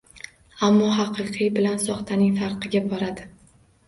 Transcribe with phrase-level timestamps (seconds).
[0.67, 3.27] Ammo haqiqiy bilan soxtaning farqiga boradi.